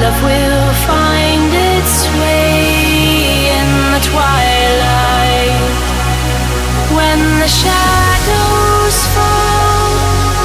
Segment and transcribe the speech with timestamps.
[0.00, 5.58] Love will find its way in the twilight
[6.94, 9.90] when the shadows fall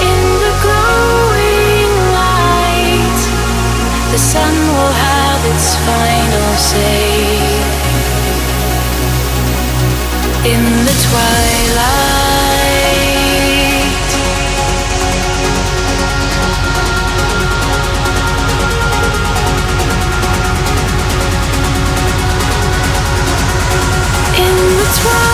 [0.09, 3.19] in the glowing light.
[4.09, 7.13] The sun will have its final say
[10.51, 12.22] in the twilight.
[24.95, 25.32] It's wrong.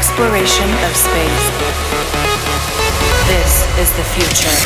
[0.00, 1.46] Exploration of space.
[3.28, 4.56] This is the future.